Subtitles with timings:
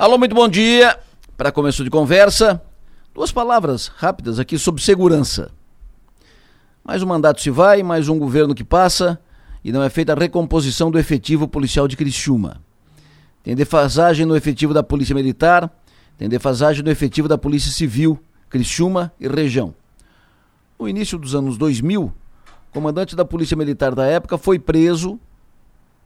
[0.00, 0.96] Alô, muito bom dia.
[1.36, 2.62] Para começo de conversa,
[3.12, 5.50] duas palavras rápidas aqui sobre segurança.
[6.84, 9.18] Mais um mandato se vai, mais um governo que passa
[9.64, 12.62] e não é feita a recomposição do efetivo policial de Criciúma.
[13.42, 15.68] Tem defasagem no efetivo da Polícia Militar,
[16.16, 19.74] tem defasagem no efetivo da Polícia Civil, Criciúma e região.
[20.78, 25.18] No início dos anos 2000, o comandante da Polícia Militar da época foi preso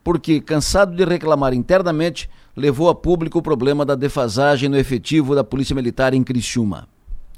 [0.04, 5.44] porque, cansado de reclamar internamente, levou a público o problema da defasagem no efetivo da
[5.44, 6.88] Polícia Militar em Criciúma.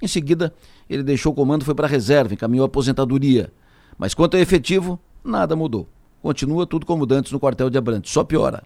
[0.00, 0.52] Em seguida,
[0.88, 3.52] ele deixou o comando foi para a reserva, encaminhou a aposentadoria.
[3.96, 5.88] Mas quanto ao efetivo, nada mudou.
[6.20, 8.64] Continua tudo como antes no quartel de Abrantes, só piora.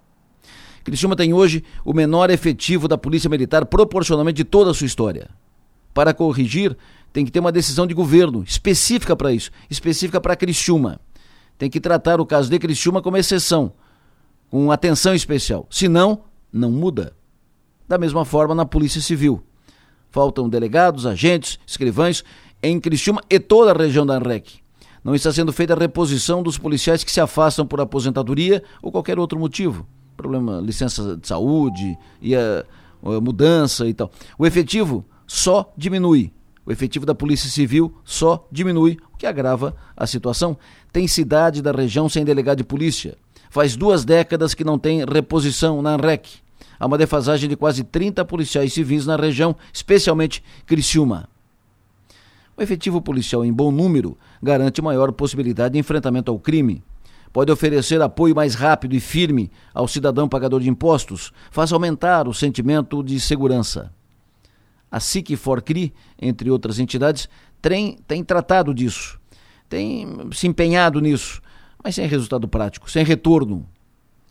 [0.84, 5.28] Criciúma tem hoje o menor efetivo da Polícia Militar proporcionalmente de toda a sua história.
[5.92, 6.76] Para corrigir,
[7.12, 11.00] tem que ter uma decisão de governo específica para isso, específica para Criciúma.
[11.58, 13.72] Tem que tratar o caso de Criciúma como exceção,
[14.50, 15.66] com atenção especial.
[15.70, 17.14] Senão, não muda.
[17.86, 19.42] Da mesma forma na Polícia Civil.
[20.10, 22.24] Faltam delegados, agentes, escrivães
[22.62, 24.60] em Criciúma e toda a região da ANREC.
[25.04, 29.18] Não está sendo feita a reposição dos policiais que se afastam por aposentadoria ou qualquer
[29.18, 29.86] outro motivo.
[30.16, 32.64] Problema, licença de saúde e a,
[33.02, 34.10] a mudança e tal.
[34.38, 36.32] O efetivo só diminui.
[36.66, 40.58] O efetivo da Polícia Civil só diminui, o que agrava a situação.
[40.92, 43.16] Tem cidade da região sem delegado de polícia.
[43.50, 46.40] Faz duas décadas que não tem reposição na ANREC.
[46.78, 51.28] Há uma defasagem de quase 30 policiais civis na região, especialmente Criciúma.
[52.56, 56.82] O efetivo policial em bom número garante maior possibilidade de enfrentamento ao crime.
[57.32, 62.34] Pode oferecer apoio mais rápido e firme ao cidadão pagador de impostos, faz aumentar o
[62.34, 63.92] sentimento de segurança.
[64.90, 67.28] A SIC Forcri, entre outras entidades,
[67.60, 69.20] tem, tem tratado disso,
[69.68, 71.42] tem se empenhado nisso,
[71.82, 73.66] mas sem resultado prático, sem retorno.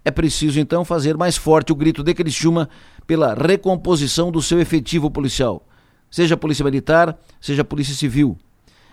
[0.04, 2.70] É preciso então fazer mais forte o grito de Criciúma
[3.06, 5.66] pela recomposição do seu efetivo policial,
[6.10, 8.38] seja Polícia Militar, seja Polícia Civil.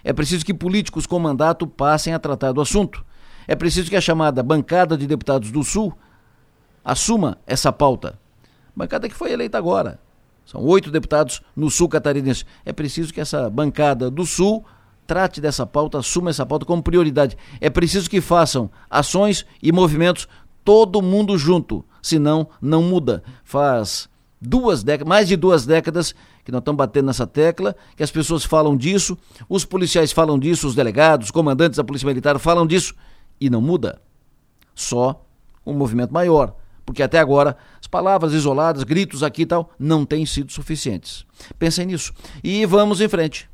[0.02, 3.04] É preciso que políticos com mandato passem a tratar do assunto.
[3.46, 5.96] É preciso que a chamada bancada de deputados do Sul
[6.84, 8.18] assuma essa pauta.
[8.76, 9.98] Bancada que foi eleita agora.
[10.44, 12.44] São oito deputados no Sul catarinense.
[12.64, 14.64] É preciso que essa bancada do Sul
[15.06, 17.36] trate dessa pauta, assuma essa pauta como prioridade.
[17.60, 20.28] É preciso que façam ações e movimentos
[20.64, 23.22] todo mundo junto, senão não muda.
[23.44, 24.08] Faz
[24.40, 28.44] duas décadas, mais de duas décadas que nós estamos batendo nessa tecla, que as pessoas
[28.44, 29.16] falam disso,
[29.48, 32.94] os policiais falam disso, os delegados, os comandantes da Polícia Militar falam disso
[33.40, 34.00] e não muda.
[34.74, 35.24] Só
[35.64, 36.54] um movimento maior,
[36.84, 41.24] porque até agora as palavras isoladas, gritos aqui e tal, não têm sido suficientes.
[41.58, 42.12] Pensem nisso.
[42.42, 43.48] E vamos em frente.